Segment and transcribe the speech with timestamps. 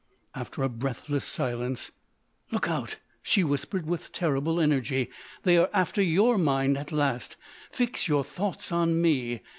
[0.33, 1.91] After a breathless silence:
[2.49, 5.11] "Look out!" she whispered with terrible energy;
[5.43, 7.35] "they are after your mind at last.
[7.71, 9.41] Fix your thoughts on me!